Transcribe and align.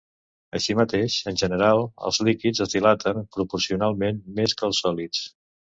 Així 0.59 0.75
mateix, 0.79 1.17
en 1.33 1.37
general, 1.41 1.83
els 2.09 2.21
líquids 2.29 2.65
es 2.67 2.75
dilaten 2.77 3.23
proporcionalment 3.39 4.27
més 4.41 4.61
que 4.63 4.71
els 4.73 4.87
sòlids. 4.89 5.27